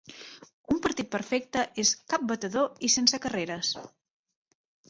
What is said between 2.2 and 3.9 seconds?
batedor i sense carreres.